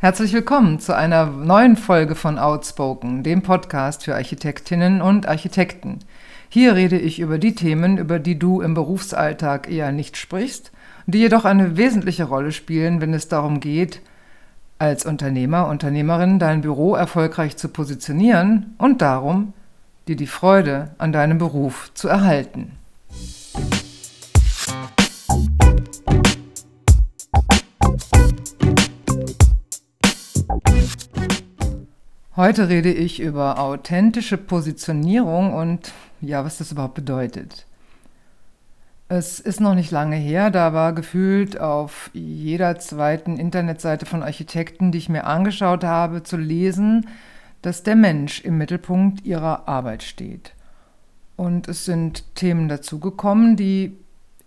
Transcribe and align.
Herzlich 0.00 0.32
willkommen 0.32 0.78
zu 0.78 0.94
einer 0.94 1.26
neuen 1.26 1.76
Folge 1.76 2.14
von 2.14 2.38
Outspoken, 2.38 3.24
dem 3.24 3.42
Podcast 3.42 4.04
für 4.04 4.14
Architektinnen 4.14 5.02
und 5.02 5.26
Architekten. 5.26 5.98
Hier 6.48 6.76
rede 6.76 6.96
ich 6.96 7.18
über 7.18 7.38
die 7.38 7.56
Themen, 7.56 7.98
über 7.98 8.20
die 8.20 8.38
du 8.38 8.60
im 8.60 8.74
Berufsalltag 8.74 9.68
eher 9.68 9.90
nicht 9.90 10.16
sprichst, 10.16 10.70
die 11.08 11.18
jedoch 11.18 11.44
eine 11.44 11.76
wesentliche 11.76 12.22
Rolle 12.22 12.52
spielen, 12.52 13.00
wenn 13.00 13.12
es 13.12 13.26
darum 13.26 13.58
geht, 13.58 14.00
als 14.78 15.04
Unternehmer, 15.04 15.66
Unternehmerin 15.66 16.38
dein 16.38 16.60
Büro 16.60 16.94
erfolgreich 16.94 17.56
zu 17.56 17.68
positionieren 17.68 18.76
und 18.78 19.02
darum, 19.02 19.52
dir 20.06 20.14
die 20.14 20.28
Freude 20.28 20.92
an 20.98 21.12
deinem 21.12 21.38
Beruf 21.38 21.90
zu 21.94 22.06
erhalten. 22.06 22.77
Heute 32.38 32.68
rede 32.68 32.92
ich 32.92 33.18
über 33.18 33.58
authentische 33.58 34.38
Positionierung 34.38 35.52
und 35.52 35.92
ja, 36.20 36.44
was 36.44 36.58
das 36.58 36.70
überhaupt 36.70 36.94
bedeutet. 36.94 37.66
Es 39.08 39.40
ist 39.40 39.60
noch 39.60 39.74
nicht 39.74 39.90
lange 39.90 40.14
her, 40.14 40.52
da 40.52 40.72
war 40.72 40.92
gefühlt 40.92 41.58
auf 41.58 42.10
jeder 42.12 42.78
zweiten 42.78 43.38
Internetseite 43.38 44.06
von 44.06 44.22
Architekten, 44.22 44.92
die 44.92 44.98
ich 44.98 45.08
mir 45.08 45.24
angeschaut 45.24 45.82
habe, 45.82 46.22
zu 46.22 46.36
lesen, 46.36 47.08
dass 47.60 47.82
der 47.82 47.96
Mensch 47.96 48.40
im 48.42 48.56
Mittelpunkt 48.56 49.26
ihrer 49.26 49.66
Arbeit 49.66 50.04
steht. 50.04 50.52
Und 51.34 51.66
es 51.66 51.86
sind 51.86 52.36
Themen 52.36 52.68
dazugekommen, 52.68 53.56
die 53.56 53.96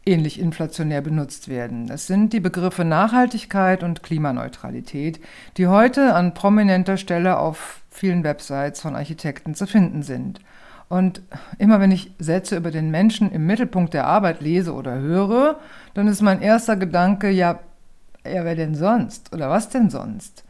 ähnlich 0.06 0.40
inflationär 0.40 1.02
benutzt 1.02 1.50
werden. 1.50 1.88
Das 1.88 2.08
sind 2.08 2.32
die 2.32 2.40
Begriffe 2.40 2.86
Nachhaltigkeit 2.86 3.84
und 3.84 4.02
Klimaneutralität, 4.02 5.20
die 5.58 5.68
heute 5.68 6.16
an 6.16 6.34
prominenter 6.34 6.96
Stelle 6.96 7.38
auf 7.38 7.81
vielen 7.92 8.24
Websites 8.24 8.82
von 8.82 8.96
Architekten 8.96 9.54
zu 9.54 9.68
finden 9.68 10.02
sind. 10.02 10.40
Und 10.90 11.22
immer 11.58 11.80
wenn 11.80 11.92
ich 11.92 12.12
Sätze 12.20 12.58
über 12.58 12.72
den 12.72 12.92
Menschen 12.92 13.32
im 13.32 13.46
Mittelpunkt 13.46 13.94
der 13.94 14.08
Arbeit 14.08 14.42
lese 14.42 14.74
oder 14.74 14.96
höre, 14.96 15.60
dann 15.94 16.08
ist 16.08 16.22
mein 16.22 16.42
erster 16.42 16.76
Gedanke, 16.76 17.30
ja, 17.30 17.60
ja, 18.26 18.44
wer 18.44 18.56
denn 18.56 18.76
sonst? 18.76 19.34
Oder 19.34 19.50
was 19.50 19.70
denn 19.70 19.90
sonst? 19.90 20.44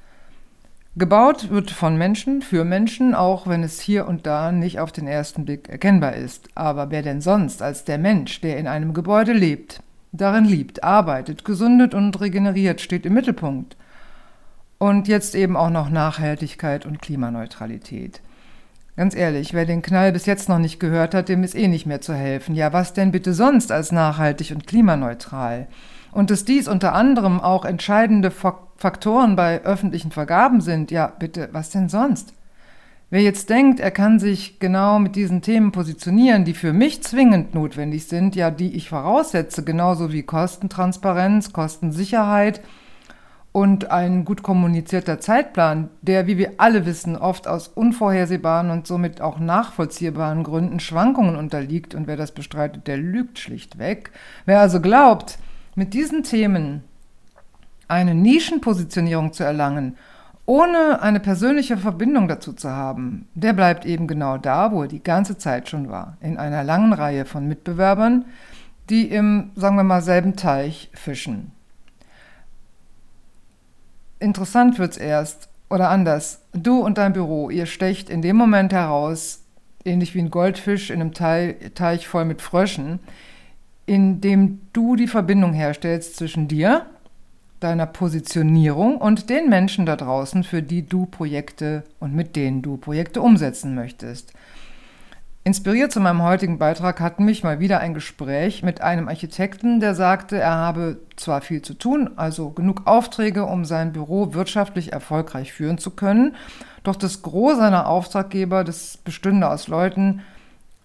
Gebaut 0.98 1.50
wird 1.52 1.72
von 1.72 1.98
Menschen, 1.98 2.42
für 2.42 2.66
Menschen, 2.66 3.16
auch 3.16 3.48
wenn 3.48 3.64
es 3.64 3.80
hier 3.80 4.08
und 4.08 4.26
da 4.28 4.52
nicht 4.52 4.80
auf 4.80 4.92
den 4.92 5.08
ersten 5.08 5.46
Blick 5.46 5.70
erkennbar 5.70 6.16
ist. 6.16 6.50
Aber 6.54 6.92
wer 6.92 7.02
denn 7.02 7.22
sonst 7.22 7.62
als 7.62 7.86
der 7.86 7.98
Mensch, 7.98 8.42
der 8.42 8.58
in 8.58 8.68
einem 8.68 8.94
Gebäude 8.94 9.32
lebt, 9.32 9.82
darin 10.12 10.44
liebt, 10.44 10.84
arbeitet, 10.84 11.46
gesundet 11.46 11.94
und 11.94 12.20
regeneriert, 12.20 12.82
steht 12.82 13.06
im 13.06 13.14
Mittelpunkt. 13.14 13.78
Und 14.82 15.08
jetzt 15.08 15.36
eben 15.36 15.58
auch 15.58 15.70
noch 15.70 15.92
Nachhaltigkeit 15.92 16.88
und 16.88 17.04
Klimaneutralität. 17.04 18.20
Ganz 18.98 19.16
ehrlich, 19.16 19.54
wer 19.54 19.68
den 19.68 19.84
Knall 19.84 20.12
bis 20.12 20.26
jetzt 20.26 20.50
noch 20.50 20.58
nicht 20.58 20.80
gehört 20.80 21.14
hat, 21.14 21.30
dem 21.30 21.44
ist 21.44 21.54
eh 21.54 21.68
nicht 21.68 21.86
mehr 21.86 22.02
zu 22.02 22.16
helfen. 22.16 22.56
Ja, 22.56 22.74
was 22.74 22.94
denn 22.94 23.12
bitte 23.12 23.36
sonst 23.36 23.72
als 23.72 23.92
nachhaltig 23.92 24.50
und 24.50 24.66
klimaneutral? 24.66 25.68
Und 26.12 26.32
dass 26.32 26.46
dies 26.46 26.68
unter 26.68 26.96
anderem 26.96 27.40
auch 27.40 27.64
entscheidende 27.64 28.32
Faktoren 28.32 29.36
bei 29.36 29.62
öffentlichen 29.62 30.10
Vergaben 30.10 30.62
sind, 30.62 30.90
ja, 30.90 31.14
bitte, 31.20 31.50
was 31.52 31.70
denn 31.70 31.88
sonst? 31.88 32.34
Wer 33.12 33.22
jetzt 33.22 33.52
denkt, 33.52 33.80
er 33.80 33.92
kann 33.92 34.20
sich 34.20 34.60
genau 34.60 34.98
mit 34.98 35.16
diesen 35.16 35.44
Themen 35.44 35.72
positionieren, 35.72 36.44
die 36.44 36.56
für 36.56 36.74
mich 36.74 37.04
zwingend 37.04 37.54
notwendig 37.54 38.08
sind, 38.08 38.36
ja, 38.36 38.50
die 38.50 38.74
ich 38.74 38.90
voraussetze, 38.90 39.64
genauso 39.64 40.12
wie 40.12 40.24
Kostentransparenz, 40.24 41.54
Kostensicherheit 41.54 42.62
und 43.52 43.92
ein 43.92 44.24
gut 44.24 44.44
kommunizierter 44.44 45.20
Zeitplan, 45.20 45.90
der, 46.02 46.26
wie 46.26 46.38
wir 46.38 46.54
alle 46.58 46.86
wissen, 46.86 47.18
oft 47.18 47.48
aus 47.48 47.68
unvorhersehbaren 47.68 48.70
und 48.70 48.88
somit 48.88 49.20
auch 49.20 49.40
nachvollziehbaren 49.40 50.44
Gründen 50.44 50.80
Schwankungen 50.80 51.36
unterliegt 51.36 51.94
und 51.94 52.08
wer 52.08 52.16
das 52.16 52.32
bestreitet, 52.32 52.88
der 52.88 52.98
lügt 52.98 53.40
schlichtweg. 53.40 54.12
Wer 54.46 54.62
also 54.62 54.80
glaubt, 54.80 55.38
mit 55.76 55.94
diesen 55.94 56.24
Themen 56.24 56.84
eine 57.90 58.16
Nischenpositionierung 58.16 59.34
zu 59.34 59.44
erlangen, 59.44 59.98
ohne 60.46 61.02
eine 61.02 61.20
persönliche 61.20 61.78
Verbindung 61.78 62.28
dazu 62.28 62.54
zu 62.54 62.70
haben, 62.70 63.28
der 63.36 63.54
bleibt 63.54 63.86
eben 63.86 64.08
genau 64.08 64.38
da, 64.38 64.72
wo 64.72 64.84
er 64.84 64.88
die 64.88 65.04
ganze 65.04 65.38
Zeit 65.38 65.70
schon 65.70 65.90
war, 65.90 66.18
in 66.22 66.38
einer 66.38 66.64
langen 66.64 66.94
Reihe 66.94 67.26
von 67.26 67.48
Mitbewerbern, 67.48 68.26
die 68.90 69.10
im, 69.10 69.52
sagen 69.56 69.76
wir 69.76 69.84
mal, 69.84 70.02
selben 70.02 70.36
Teich 70.36 70.90
fischen. 70.94 71.52
Interessant 74.22 74.78
wird's 74.78 74.98
erst, 74.98 75.50
oder 75.68 75.90
anders, 75.90 76.42
du 76.54 76.80
und 76.80 77.00
dein 77.00 77.14
Büro, 77.14 77.50
ihr 77.50 77.66
stecht 77.66 78.08
in 78.08 78.22
dem 78.22 78.36
Moment 78.36 78.72
heraus, 78.72 79.42
ähnlich 79.84 80.14
wie 80.14 80.20
ein 80.20 80.30
Goldfisch 80.30 80.92
in 80.92 81.02
einem 81.02 81.14
Teich 81.14 82.08
voll 82.08 82.26
mit 82.26 82.42
Fröschen, 82.42 83.00
indem 83.88 84.62
du 84.74 84.96
die 84.96 85.08
Verbindung 85.08 85.54
herstellst 85.54 86.18
zwischen 86.18 86.48
dir, 86.48 86.86
deiner 87.60 87.88
Positionierung 87.88 88.98
und 88.98 89.32
den 89.32 89.50
Menschen 89.50 89.88
da 89.88 89.96
draußen, 89.96 90.44
für 90.44 90.62
die 90.62 90.88
du 90.88 91.08
Projekte 91.08 91.84
und 92.00 92.14
mit 92.14 92.36
denen 92.36 92.62
du 92.62 92.78
Projekte 92.78 93.22
umsetzen 93.22 93.74
möchtest. 93.74 94.34
Inspiriert 95.44 95.92
zu 95.92 96.00
meinem 96.00 96.22
heutigen 96.22 96.60
Beitrag 96.60 97.00
hat 97.00 97.20
mich 97.20 97.44
mal 97.44 97.60
wieder 97.60 97.80
ein 97.80 97.96
Gespräch 97.96 98.62
mit 98.62 98.82
einem 98.82 99.08
Architekten, 99.08 99.80
der 99.80 99.96
sagte, 99.96 100.38
er 100.38 100.52
habe 100.54 101.00
zwar 101.16 101.42
viel 101.42 101.64
zu 101.64 101.74
tun, 101.74 102.12
also 102.16 102.52
genug 102.52 102.86
Aufträge, 102.86 103.46
um 103.46 103.66
sein 103.66 103.92
Büro 103.92 104.36
wirtschaftlich 104.36 104.94
erfolgreich 104.94 105.52
führen 105.52 105.80
zu 105.80 105.92
können, 105.92 106.36
doch 106.84 106.96
das 106.96 107.24
Gros 107.24 107.58
seiner 107.58 107.88
Auftraggeber, 107.88 108.64
das 108.64 108.98
bestünde 108.98 109.50
aus 109.50 109.68
Leuten, 109.68 110.22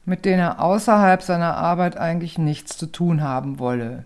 mit 0.07 0.25
denen 0.25 0.41
er 0.41 0.61
außerhalb 0.63 1.21
seiner 1.21 1.55
Arbeit 1.59 1.99
eigentlich 1.99 2.39
nichts 2.39 2.79
zu 2.79 2.87
tun 2.87 3.23
haben 3.23 3.59
wolle. 3.59 4.05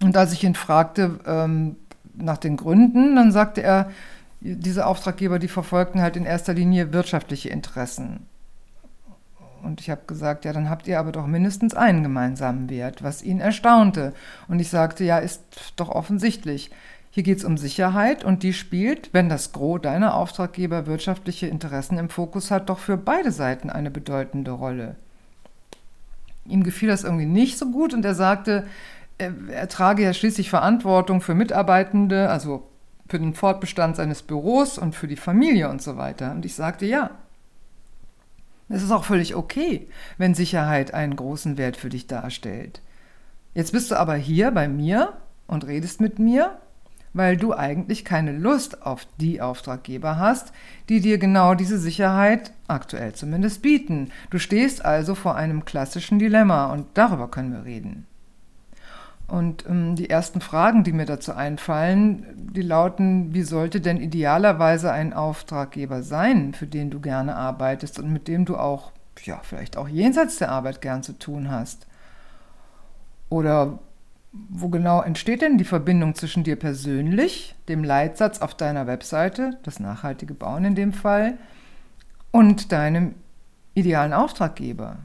Und 0.00 0.16
als 0.16 0.34
ich 0.34 0.44
ihn 0.44 0.54
fragte 0.54 1.18
ähm, 1.26 1.74
nach 2.14 2.38
den 2.38 2.56
Gründen, 2.56 3.16
dann 3.16 3.32
sagte 3.32 3.60
er, 3.60 3.90
diese 4.40 4.86
Auftraggeber, 4.86 5.40
die 5.40 5.48
verfolgten 5.48 6.00
halt 6.00 6.16
in 6.16 6.26
erster 6.26 6.54
Linie 6.54 6.92
wirtschaftliche 6.92 7.48
Interessen. 7.48 8.26
Und 9.66 9.80
ich 9.80 9.90
habe 9.90 10.02
gesagt, 10.06 10.44
ja, 10.44 10.52
dann 10.52 10.70
habt 10.70 10.86
ihr 10.86 10.98
aber 10.98 11.12
doch 11.12 11.26
mindestens 11.26 11.74
einen 11.74 12.02
gemeinsamen 12.02 12.70
Wert, 12.70 13.02
was 13.02 13.22
ihn 13.22 13.40
erstaunte. 13.40 14.14
Und 14.48 14.60
ich 14.60 14.70
sagte, 14.70 15.04
ja, 15.04 15.18
ist 15.18 15.42
doch 15.74 15.88
offensichtlich. 15.88 16.70
Hier 17.10 17.22
geht 17.22 17.38
es 17.38 17.44
um 17.44 17.58
Sicherheit 17.58 18.24
und 18.24 18.42
die 18.42 18.52
spielt, 18.52 19.12
wenn 19.12 19.28
das 19.28 19.52
Gros 19.52 19.80
deiner 19.80 20.14
Auftraggeber 20.14 20.86
wirtschaftliche 20.86 21.46
Interessen 21.46 21.98
im 21.98 22.10
Fokus 22.10 22.50
hat, 22.50 22.68
doch 22.68 22.78
für 22.78 22.96
beide 22.96 23.32
Seiten 23.32 23.70
eine 23.70 23.90
bedeutende 23.90 24.52
Rolle. 24.52 24.96
Ihm 26.44 26.62
gefiel 26.62 26.88
das 26.88 27.04
irgendwie 27.04 27.26
nicht 27.26 27.58
so 27.58 27.70
gut 27.70 27.92
und 27.92 28.04
er 28.04 28.14
sagte, 28.14 28.66
er, 29.18 29.32
er 29.50 29.68
trage 29.68 30.02
ja 30.02 30.12
schließlich 30.12 30.50
Verantwortung 30.50 31.20
für 31.20 31.34
Mitarbeitende, 31.34 32.28
also 32.28 32.68
für 33.08 33.18
den 33.18 33.34
Fortbestand 33.34 33.96
seines 33.96 34.22
Büros 34.22 34.78
und 34.78 34.94
für 34.94 35.08
die 35.08 35.16
Familie 35.16 35.70
und 35.70 35.80
so 35.80 35.96
weiter. 35.96 36.32
Und 36.32 36.44
ich 36.44 36.54
sagte, 36.54 36.86
ja, 36.86 37.10
es 38.68 38.82
ist 38.82 38.90
auch 38.90 39.04
völlig 39.04 39.34
okay, 39.34 39.88
wenn 40.18 40.34
Sicherheit 40.34 40.94
einen 40.94 41.16
großen 41.16 41.56
Wert 41.56 41.76
für 41.76 41.88
dich 41.88 42.06
darstellt. 42.06 42.80
Jetzt 43.54 43.72
bist 43.72 43.90
du 43.90 43.96
aber 43.96 44.14
hier 44.14 44.50
bei 44.50 44.68
mir 44.68 45.14
und 45.46 45.66
redest 45.66 46.00
mit 46.00 46.18
mir 46.18 46.58
weil 47.16 47.38
du 47.38 47.54
eigentlich 47.54 48.04
keine 48.04 48.32
Lust 48.32 48.82
auf 48.82 49.06
die 49.18 49.40
Auftraggeber 49.40 50.18
hast, 50.18 50.52
die 50.90 51.00
dir 51.00 51.16
genau 51.16 51.54
diese 51.54 51.78
Sicherheit 51.78 52.52
aktuell 52.68 53.14
zumindest 53.14 53.62
bieten. 53.62 54.10
Du 54.28 54.38
stehst 54.38 54.84
also 54.84 55.14
vor 55.14 55.34
einem 55.34 55.64
klassischen 55.64 56.18
Dilemma 56.18 56.66
und 56.66 56.86
darüber 56.92 57.28
können 57.28 57.52
wir 57.52 57.64
reden. 57.64 58.06
Und 59.28 59.66
ähm, 59.68 59.96
die 59.96 60.08
ersten 60.08 60.40
Fragen, 60.40 60.84
die 60.84 60.92
mir 60.92 61.06
dazu 61.06 61.32
einfallen, 61.32 62.26
die 62.36 62.62
lauten, 62.62 63.34
wie 63.34 63.42
sollte 63.42 63.80
denn 63.80 64.00
idealerweise 64.00 64.92
ein 64.92 65.12
Auftraggeber 65.12 66.02
sein, 66.02 66.54
für 66.54 66.66
den 66.66 66.90
du 66.90 67.00
gerne 67.00 67.34
arbeitest 67.34 67.98
und 67.98 68.12
mit 68.12 68.28
dem 68.28 68.44
du 68.44 68.56
auch, 68.56 68.92
ja, 69.24 69.40
vielleicht 69.42 69.76
auch 69.76 69.88
jenseits 69.88 70.36
der 70.36 70.50
Arbeit 70.50 70.80
gern 70.80 71.02
zu 71.02 71.12
tun 71.18 71.50
hast? 71.50 71.86
Oder 73.28 73.80
wo 74.48 74.68
genau 74.68 75.02
entsteht 75.02 75.42
denn 75.42 75.58
die 75.58 75.64
Verbindung 75.64 76.14
zwischen 76.14 76.44
dir 76.44 76.56
persönlich, 76.56 77.56
dem 77.68 77.82
Leitsatz 77.82 78.40
auf 78.40 78.54
deiner 78.54 78.86
Webseite, 78.86 79.58
das 79.62 79.80
nachhaltige 79.80 80.34
Bauen 80.34 80.64
in 80.64 80.74
dem 80.74 80.92
Fall, 80.92 81.34
und 82.30 82.70
deinem 82.70 83.14
idealen 83.74 84.12
Auftraggeber? 84.12 84.98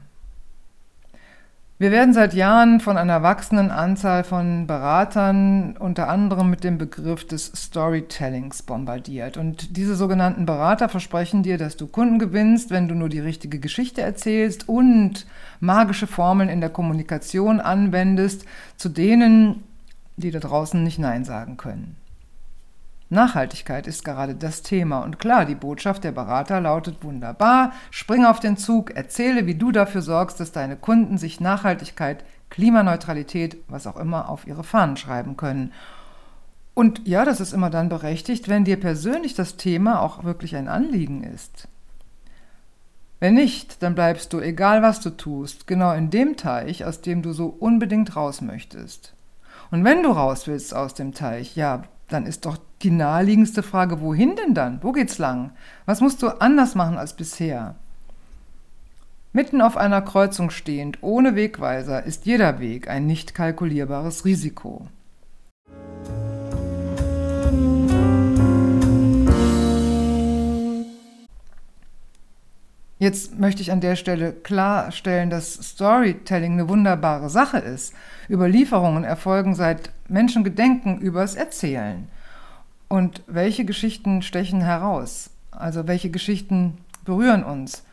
Wir 1.82 1.90
werden 1.90 2.14
seit 2.14 2.32
Jahren 2.32 2.78
von 2.78 2.96
einer 2.96 3.24
wachsenden 3.24 3.72
Anzahl 3.72 4.22
von 4.22 4.68
Beratern 4.68 5.76
unter 5.76 6.08
anderem 6.08 6.48
mit 6.48 6.62
dem 6.62 6.78
Begriff 6.78 7.26
des 7.26 7.46
Storytellings 7.46 8.62
bombardiert. 8.62 9.36
Und 9.36 9.76
diese 9.76 9.96
sogenannten 9.96 10.46
Berater 10.46 10.88
versprechen 10.88 11.42
dir, 11.42 11.58
dass 11.58 11.76
du 11.76 11.88
Kunden 11.88 12.20
gewinnst, 12.20 12.70
wenn 12.70 12.86
du 12.86 12.94
nur 12.94 13.08
die 13.08 13.18
richtige 13.18 13.58
Geschichte 13.58 14.00
erzählst 14.00 14.68
und 14.68 15.26
magische 15.58 16.06
Formeln 16.06 16.48
in 16.48 16.60
der 16.60 16.70
Kommunikation 16.70 17.58
anwendest, 17.58 18.44
zu 18.76 18.88
denen, 18.88 19.64
die 20.16 20.30
da 20.30 20.38
draußen 20.38 20.80
nicht 20.84 21.00
Nein 21.00 21.24
sagen 21.24 21.56
können. 21.56 21.96
Nachhaltigkeit 23.12 23.86
ist 23.86 24.04
gerade 24.04 24.34
das 24.34 24.62
Thema. 24.62 25.00
Und 25.00 25.18
klar, 25.18 25.44
die 25.44 25.54
Botschaft 25.54 26.02
der 26.02 26.12
Berater 26.12 26.60
lautet 26.60 27.04
wunderbar, 27.04 27.72
spring 27.90 28.24
auf 28.24 28.40
den 28.40 28.56
Zug, 28.56 28.90
erzähle, 28.90 29.46
wie 29.46 29.54
du 29.54 29.70
dafür 29.70 30.02
sorgst, 30.02 30.40
dass 30.40 30.50
deine 30.50 30.76
Kunden 30.76 31.18
sich 31.18 31.38
Nachhaltigkeit, 31.38 32.24
Klimaneutralität, 32.50 33.58
was 33.68 33.86
auch 33.86 33.96
immer, 33.96 34.28
auf 34.28 34.46
ihre 34.46 34.64
Fahnen 34.64 34.96
schreiben 34.96 35.36
können. 35.36 35.72
Und 36.74 37.06
ja, 37.06 37.24
das 37.24 37.40
ist 37.40 37.52
immer 37.52 37.70
dann 37.70 37.88
berechtigt, 37.88 38.48
wenn 38.48 38.64
dir 38.64 38.80
persönlich 38.80 39.34
das 39.34 39.56
Thema 39.56 40.00
auch 40.00 40.24
wirklich 40.24 40.56
ein 40.56 40.68
Anliegen 40.68 41.22
ist. 41.22 41.68
Wenn 43.20 43.34
nicht, 43.34 43.82
dann 43.82 43.94
bleibst 43.94 44.32
du, 44.32 44.40
egal 44.40 44.82
was 44.82 45.00
du 45.00 45.10
tust, 45.10 45.66
genau 45.66 45.92
in 45.92 46.10
dem 46.10 46.36
Teich, 46.36 46.84
aus 46.84 47.02
dem 47.02 47.22
du 47.22 47.32
so 47.32 47.46
unbedingt 47.46 48.16
raus 48.16 48.40
möchtest. 48.40 49.14
Und 49.70 49.84
wenn 49.84 50.02
du 50.02 50.10
raus 50.10 50.46
willst 50.48 50.74
aus 50.74 50.94
dem 50.94 51.14
Teich, 51.14 51.54
ja, 51.54 51.84
dann 52.08 52.26
ist 52.26 52.46
doch 52.46 52.58
die 52.82 52.90
naheliegendste 52.90 53.62
Frage, 53.62 54.00
wohin 54.00 54.36
denn 54.36 54.54
dann? 54.54 54.82
Wo 54.82 54.92
geht's 54.92 55.18
lang? 55.18 55.52
Was 55.86 56.00
musst 56.00 56.22
du 56.22 56.28
anders 56.28 56.74
machen 56.74 56.98
als 56.98 57.14
bisher? 57.14 57.76
Mitten 59.32 59.62
auf 59.62 59.76
einer 59.76 60.02
Kreuzung 60.02 60.50
stehend, 60.50 60.98
ohne 61.00 61.34
Wegweiser, 61.34 62.02
ist 62.02 62.26
jeder 62.26 62.60
Weg 62.60 62.88
ein 62.88 63.06
nicht 63.06 63.34
kalkulierbares 63.34 64.24
Risiko. 64.24 64.88
Jetzt 72.98 73.40
möchte 73.40 73.62
ich 73.62 73.72
an 73.72 73.80
der 73.80 73.96
Stelle 73.96 74.32
klarstellen, 74.32 75.28
dass 75.28 75.54
Storytelling 75.54 76.52
eine 76.52 76.68
wunderbare 76.68 77.30
Sache 77.30 77.58
ist. 77.58 77.94
Überlieferungen 78.30 79.02
erfolgen 79.02 79.56
seit 79.56 79.90
Menschengedenken 80.08 81.00
übers 81.00 81.34
Erzählen. 81.34 82.06
Und 82.92 83.22
welche 83.26 83.64
Geschichten 83.64 84.20
stechen 84.20 84.60
heraus? 84.60 85.30
Also 85.50 85.88
welche 85.88 86.10
Geschichten 86.10 86.76
berühren 87.06 87.42
uns? 87.42 87.84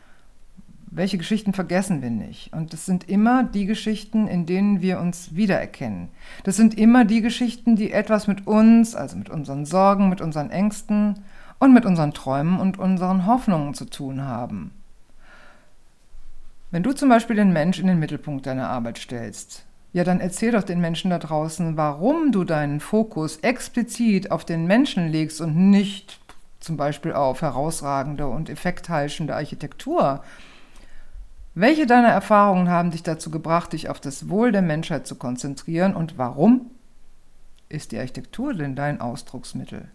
Welche 0.90 1.16
Geschichten 1.16 1.54
vergessen 1.54 2.02
wir 2.02 2.10
nicht? 2.10 2.52
Und 2.52 2.74
das 2.74 2.84
sind 2.84 3.08
immer 3.08 3.42
die 3.42 3.64
Geschichten, 3.64 4.28
in 4.28 4.44
denen 4.44 4.82
wir 4.82 5.00
uns 5.00 5.34
wiedererkennen. 5.34 6.10
Das 6.44 6.56
sind 6.56 6.76
immer 6.76 7.06
die 7.06 7.22
Geschichten, 7.22 7.76
die 7.76 7.92
etwas 7.92 8.26
mit 8.26 8.46
uns, 8.46 8.94
also 8.94 9.16
mit 9.16 9.30
unseren 9.30 9.64
Sorgen, 9.64 10.10
mit 10.10 10.20
unseren 10.20 10.50
Ängsten 10.50 11.20
und 11.58 11.72
mit 11.72 11.86
unseren 11.86 12.12
Träumen 12.12 12.60
und 12.60 12.78
unseren 12.78 13.24
Hoffnungen 13.24 13.72
zu 13.72 13.86
tun 13.86 14.24
haben. 14.24 14.70
Wenn 16.70 16.82
du 16.82 16.92
zum 16.92 17.08
Beispiel 17.08 17.36
den 17.36 17.54
Mensch 17.54 17.78
in 17.78 17.86
den 17.86 18.00
Mittelpunkt 18.00 18.44
deiner 18.44 18.68
Arbeit 18.68 18.98
stellst, 18.98 19.64
ja, 19.92 20.04
dann 20.04 20.20
erzähl 20.20 20.52
doch 20.52 20.62
den 20.62 20.80
Menschen 20.80 21.10
da 21.10 21.18
draußen, 21.18 21.76
warum 21.76 22.30
du 22.30 22.44
deinen 22.44 22.80
Fokus 22.80 23.38
explizit 23.38 24.30
auf 24.30 24.44
den 24.44 24.66
Menschen 24.66 25.08
legst 25.08 25.40
und 25.40 25.56
nicht 25.56 26.20
zum 26.60 26.76
Beispiel 26.76 27.12
auf 27.12 27.42
herausragende 27.42 28.28
und 28.28 28.48
effektheischende 28.48 29.34
Architektur. 29.34 30.22
Welche 31.54 31.86
deiner 31.86 32.08
Erfahrungen 32.08 32.68
haben 32.68 32.92
dich 32.92 33.02
dazu 33.02 33.30
gebracht, 33.30 33.72
dich 33.72 33.88
auf 33.88 33.98
das 33.98 34.28
Wohl 34.28 34.52
der 34.52 34.62
Menschheit 34.62 35.06
zu 35.06 35.16
konzentrieren 35.16 35.96
und 35.96 36.16
warum 36.16 36.70
ist 37.68 37.90
die 37.92 37.98
Architektur 37.98 38.54
denn 38.54 38.76
dein 38.76 39.00
Ausdrucksmittel? 39.00 39.88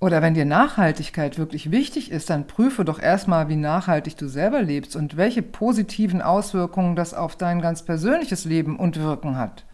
Oder 0.00 0.22
wenn 0.22 0.34
dir 0.34 0.44
Nachhaltigkeit 0.44 1.38
wirklich 1.38 1.72
wichtig 1.72 2.12
ist, 2.12 2.30
dann 2.30 2.46
prüfe 2.46 2.84
doch 2.84 3.00
erstmal, 3.00 3.48
wie 3.48 3.56
nachhaltig 3.56 4.16
du 4.16 4.28
selber 4.28 4.62
lebst 4.62 4.94
und 4.94 5.16
welche 5.16 5.42
positiven 5.42 6.22
Auswirkungen 6.22 6.94
das 6.94 7.14
auf 7.14 7.34
dein 7.34 7.60
ganz 7.60 7.82
persönliches 7.82 8.44
Leben 8.44 8.78
und 8.78 8.96
Wirken 9.00 9.36
hat. 9.36 9.64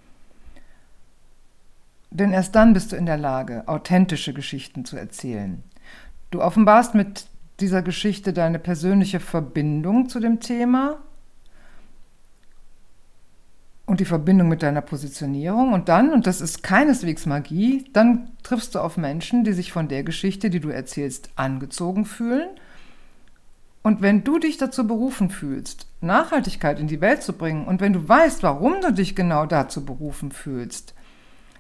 Denn 2.11 2.33
erst 2.33 2.55
dann 2.55 2.73
bist 2.73 2.93
du 2.93 2.97
in 2.97 3.07
der 3.07 3.19
Lage, 3.19 3.65
authentische 3.67 4.33
Geschichten 4.33 4.85
zu 4.85 4.97
erzählen. 4.97 5.63
Du 6.31 6.41
offenbarst 6.41 6.95
mit 6.95 7.27
dieser 7.61 7.83
Geschichte 7.83 8.33
deine 8.33 8.59
persönliche 8.59 9.21
Verbindung 9.21 10.09
zu 10.09 10.21
dem 10.21 10.41
Thema 10.41 10.99
und 13.87 14.01
die 14.01 14.05
Verbindung 14.05 14.49
mit 14.49 14.63
deiner 14.63 14.81
Positionierung. 14.81 15.73
Und 15.73 15.89
dann, 15.89 16.13
und 16.13 16.27
das 16.27 16.41
ist 16.41 16.63
keineswegs 16.63 17.27
Magie, 17.27 17.85
dann 17.93 18.31
triffst 18.43 18.75
du 18.75 18.79
auf 18.79 18.97
Menschen, 18.97 19.45
die 19.45 19.53
sich 19.53 19.73
von 19.73 19.89
der 19.89 20.03
Geschichte, 20.05 20.51
die 20.51 20.61
du 20.61 20.71
erzählst, 20.71 21.31
angezogen 21.37 22.05
fühlen. 22.05 22.49
Und 23.83 24.01
wenn 24.01 24.25
du 24.25 24.39
dich 24.39 24.57
dazu 24.57 24.87
berufen 24.87 25.29
fühlst, 25.29 25.87
Nachhaltigkeit 26.01 26.81
in 26.81 26.87
die 26.87 27.03
Welt 27.03 27.23
zu 27.23 27.35
bringen, 27.35 27.67
und 27.67 27.83
wenn 27.83 27.93
du 27.93 28.09
weißt, 28.09 28.43
warum 28.43 28.81
du 28.81 28.93
dich 28.93 29.15
genau 29.15 29.45
dazu 29.45 29.85
berufen 29.85 30.33
fühlst, 30.33 30.95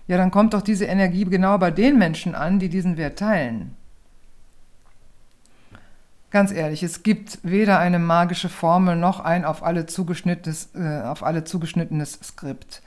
ja, 0.06 0.16
dann 0.16 0.30
kommt 0.30 0.54
doch 0.54 0.62
diese 0.62 0.86
Energie 0.86 1.24
genau 1.24 1.58
bei 1.58 1.70
den 1.70 1.98
Menschen 1.98 2.34
an, 2.34 2.58
die 2.58 2.68
diesen 2.70 2.96
Wert 2.96 3.18
teilen. 3.18 3.76
Ganz 6.34 6.50
ehrlich, 6.50 6.82
es 6.82 7.04
gibt 7.04 7.38
weder 7.44 7.78
eine 7.78 8.00
magische 8.00 8.48
Formel 8.48 8.96
noch 8.96 9.20
ein 9.20 9.44
auf 9.44 9.62
alle 9.62 9.86
zugeschnittenes, 9.86 10.70
äh, 10.74 11.02
auf 11.02 11.22
alle 11.22 11.44
zugeschnittenes 11.44 12.18
Skript. 12.24 12.82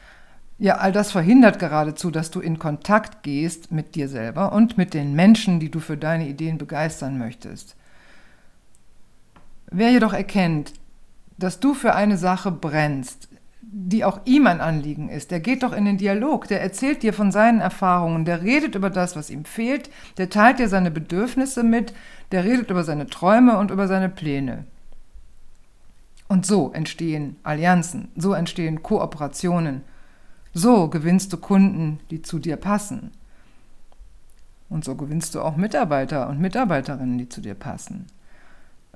Ja, 0.57 0.79
all 0.79 0.91
das 0.91 1.13
verhindert 1.13 1.57
geradezu, 1.57 2.11
dass 2.11 2.29
du 2.29 2.41
in 2.41 2.59
Kontakt 2.59 3.23
gehst 3.23 3.71
mit 3.71 3.95
dir 3.95 4.09
selber 4.09 4.51
und 4.51 4.77
mit 4.77 4.93
den 4.93 5.13
Menschen, 5.13 5.61
die 5.61 5.71
du 5.71 5.79
für 5.79 5.95
deine 5.95 6.27
Ideen 6.27 6.57
begeistern 6.57 7.17
möchtest. 7.17 7.77
Wer 9.71 9.91
jedoch 9.91 10.11
erkennt, 10.11 10.73
dass 11.37 11.61
du 11.61 11.73
für 11.73 11.95
eine 11.95 12.17
Sache 12.17 12.51
brennst, 12.51 13.29
die 13.69 14.05
auch 14.05 14.21
ihm 14.25 14.47
ein 14.47 14.61
Anliegen 14.61 15.09
ist. 15.09 15.29
Der 15.29 15.41
geht 15.41 15.63
doch 15.63 15.73
in 15.73 15.83
den 15.83 15.97
Dialog, 15.97 16.47
der 16.47 16.61
erzählt 16.61 17.03
dir 17.03 17.13
von 17.13 17.31
seinen 17.31 17.59
Erfahrungen, 17.59 18.23
der 18.23 18.41
redet 18.41 18.75
über 18.75 18.89
das, 18.89 19.15
was 19.15 19.29
ihm 19.29 19.43
fehlt, 19.43 19.89
der 20.17 20.29
teilt 20.29 20.59
dir 20.59 20.69
seine 20.69 20.89
Bedürfnisse 20.89 21.63
mit, 21.63 21.93
der 22.31 22.45
redet 22.45 22.69
über 22.69 22.85
seine 22.85 23.07
Träume 23.07 23.57
und 23.57 23.71
über 23.71 23.87
seine 23.87 24.07
Pläne. 24.07 24.65
Und 26.29 26.45
so 26.45 26.71
entstehen 26.71 27.35
Allianzen, 27.43 28.09
so 28.15 28.33
entstehen 28.33 28.83
Kooperationen, 28.83 29.81
so 30.53 30.87
gewinnst 30.87 31.33
du 31.33 31.37
Kunden, 31.37 31.99
die 32.09 32.21
zu 32.21 32.39
dir 32.39 32.55
passen. 32.55 33.11
Und 34.69 34.85
so 34.85 34.95
gewinnst 34.95 35.35
du 35.35 35.41
auch 35.41 35.55
Mitarbeiter 35.55 36.29
und 36.29 36.39
Mitarbeiterinnen, 36.39 37.17
die 37.17 37.29
zu 37.29 37.41
dir 37.41 37.53
passen. 37.53 38.07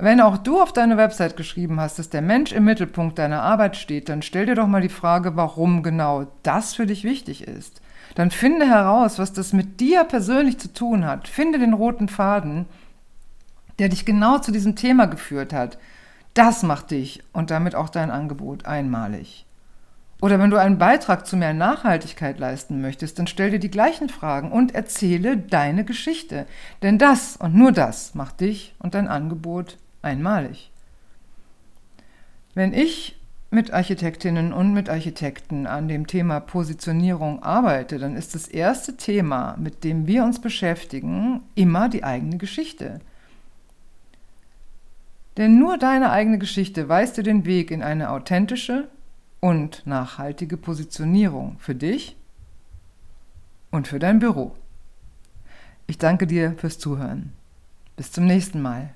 Wenn 0.02 0.20
auch 0.20 0.40
du 0.40 0.60
auf 0.60 0.74
deine 0.74 0.98
Website 0.98 1.38
geschrieben 1.38 1.80
hast, 1.80 2.00
dass 2.00 2.10
der 2.10 2.24
Mensch 2.24 2.54
im 2.54 2.66
Mittelpunkt 2.66 3.20
deiner 3.20 3.44
Arbeit 3.44 3.78
steht, 3.78 4.10
dann 4.10 4.24
stell 4.24 4.48
dir 4.48 4.56
doch 4.56 4.66
mal 4.66 4.82
die 4.82 4.90
Frage, 4.90 5.36
warum 5.36 5.84
genau 5.84 6.26
das 6.42 6.74
für 6.74 6.88
dich 6.88 7.04
wichtig 7.04 7.48
ist. 7.48 7.82
Dann 8.16 8.32
finde 8.32 8.66
heraus, 8.68 9.20
was 9.20 9.32
das 9.32 9.54
mit 9.54 9.80
dir 9.80 10.04
persönlich 10.04 10.58
zu 10.58 10.74
tun 10.74 11.06
hat. 11.06 11.28
Finde 11.28 11.60
den 11.60 11.74
roten 11.74 12.10
Faden, 12.10 12.66
der 13.78 13.90
dich 13.90 14.04
genau 14.04 14.40
zu 14.40 14.52
diesem 14.52 14.76
Thema 14.76 15.06
geführt 15.06 15.54
hat. 15.54 15.78
Das 16.34 16.64
macht 16.64 16.90
dich 16.90 17.22
und 17.32 17.52
damit 17.52 17.76
auch 17.76 17.90
dein 17.90 18.10
Angebot 18.10 18.66
einmalig. 18.66 19.46
Oder 20.20 20.40
wenn 20.40 20.50
du 20.50 20.58
einen 20.58 20.80
Beitrag 20.80 21.28
zu 21.28 21.38
mehr 21.38 21.54
Nachhaltigkeit 21.54 22.40
leisten 22.40 22.82
möchtest, 22.82 23.20
dann 23.20 23.28
stell 23.28 23.52
dir 23.52 23.60
die 23.60 23.70
gleichen 23.70 24.10
Fragen 24.10 24.52
und 24.52 24.74
erzähle 24.74 25.38
deine 25.38 25.86
Geschichte. 25.86 26.48
Denn 26.82 26.98
das 26.98 27.38
und 27.38 27.54
nur 27.54 27.72
das 27.72 28.16
macht 28.16 28.40
dich 28.40 28.74
und 28.80 28.96
dein 28.96 29.08
Angebot 29.08 29.78
einmalig. 30.02 30.72
Wenn 32.54 32.74
ich 32.74 33.18
mit 33.50 33.72
Architektinnen 33.72 34.54
und 34.54 34.74
mit 34.74 34.90
Architekten 34.90 35.68
an 35.68 35.88
dem 35.88 36.08
Thema 36.08 36.40
Positionierung 36.40 37.44
arbeite, 37.44 37.98
dann 38.00 38.16
ist 38.16 38.34
das 38.34 38.48
erste 38.48 38.96
Thema, 38.96 39.58
mit 39.58 39.84
dem 39.84 40.08
wir 40.08 40.24
uns 40.24 40.40
beschäftigen, 40.40 41.42
immer 41.56 41.90
die 41.90 42.04
eigene 42.04 42.38
Geschichte. 42.38 43.02
Denn 45.38 45.60
nur 45.60 45.78
deine 45.78 46.12
eigene 46.12 46.40
Geschichte 46.40 46.88
weist 46.88 47.18
dir 47.18 47.24
den 47.24 47.46
Weg 47.46 47.72
in 47.72 47.84
eine 47.84 48.10
authentische 48.10 48.88
und 49.40 49.86
nachhaltige 49.86 50.56
Positionierung 50.56 51.58
für 51.60 51.76
dich 51.76 52.16
und 53.70 53.88
für 53.88 54.00
dein 54.00 54.20
Büro. 54.20 54.56
Ich 55.88 55.98
danke 55.98 56.28
dir 56.28 56.54
fürs 56.58 56.80
Zuhören. 56.80 57.34
Bis 57.98 58.12
zum 58.12 58.26
nächsten 58.26 58.62
Mal. 58.62 58.94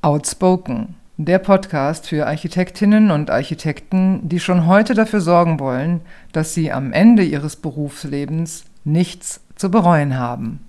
Outspoken, 0.00 0.94
der 1.16 1.40
Podcast 1.40 2.06
für 2.06 2.28
Architektinnen 2.28 3.10
und 3.10 3.30
Architekten, 3.30 4.28
die 4.28 4.38
schon 4.38 4.66
heute 4.66 4.94
dafür 4.94 5.20
sorgen 5.20 5.58
wollen, 5.58 6.02
dass 6.30 6.54
sie 6.54 6.70
am 6.70 6.92
Ende 6.92 7.24
ihres 7.24 7.56
Berufslebens 7.56 8.64
nichts 8.84 9.40
zu 9.56 9.72
bereuen 9.72 10.16
haben. 10.16 10.60